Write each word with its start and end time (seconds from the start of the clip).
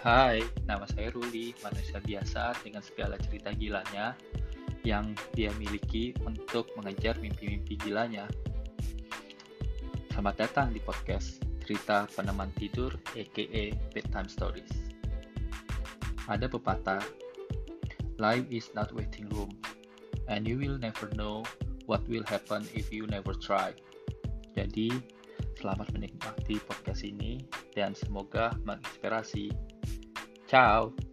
Hai, 0.00 0.40
nama 0.64 0.88
saya 0.88 1.12
Ruli, 1.12 1.52
manusia 1.60 2.00
biasa 2.00 2.56
dengan 2.64 2.80
segala 2.80 3.20
cerita 3.20 3.52
gilanya 3.52 4.16
yang 4.80 5.12
dia 5.36 5.52
miliki 5.60 6.16
untuk 6.24 6.72
mengejar 6.72 7.20
mimpi-mimpi 7.20 7.76
gilanya. 7.76 8.24
Selamat 10.08 10.40
datang 10.40 10.72
di 10.72 10.80
podcast 10.80 11.44
Cerita 11.68 12.08
Peneman 12.16 12.48
Tidur 12.56 12.96
aka 13.12 13.76
Bedtime 13.92 14.24
Stories. 14.32 14.72
Ada 16.32 16.48
pepatah, 16.48 17.04
Life 18.16 18.48
is 18.48 18.72
not 18.72 18.96
waiting 18.96 19.28
room, 19.36 19.52
and 20.32 20.48
you 20.48 20.56
will 20.56 20.80
never 20.80 21.12
know 21.12 21.44
what 21.84 22.00
will 22.08 22.24
happen 22.24 22.64
if 22.72 22.88
you 22.88 23.04
never 23.04 23.36
try. 23.36 23.76
Jadi, 24.56 24.96
selamat 25.60 25.92
menikmati 25.92 26.56
podcast 26.64 27.04
ini 27.04 27.44
dan 27.76 27.92
semoga 27.92 28.56
menginspirasi. 28.64 29.69
Tchau. 30.50 31.09